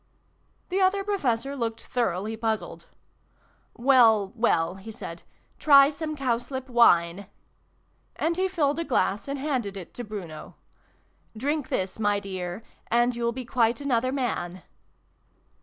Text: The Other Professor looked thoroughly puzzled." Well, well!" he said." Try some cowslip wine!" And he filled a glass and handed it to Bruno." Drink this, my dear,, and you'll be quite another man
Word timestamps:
The 0.69 0.81
Other 0.81 1.03
Professor 1.03 1.55
looked 1.55 1.83
thoroughly 1.85 2.35
puzzled." 2.35 2.87
Well, 3.75 4.33
well!" 4.35 4.73
he 4.83 4.89
said." 4.89 5.21
Try 5.59 5.91
some 5.91 6.15
cowslip 6.15 6.67
wine!" 6.71 7.27
And 8.15 8.35
he 8.35 8.47
filled 8.47 8.79
a 8.79 8.83
glass 8.83 9.27
and 9.27 9.37
handed 9.37 9.77
it 9.77 9.93
to 9.93 10.03
Bruno." 10.03 10.55
Drink 11.37 11.69
this, 11.69 11.99
my 11.99 12.19
dear,, 12.19 12.63
and 12.87 13.15
you'll 13.15 13.31
be 13.31 13.45
quite 13.45 13.79
another 13.79 14.11
man 14.11 14.63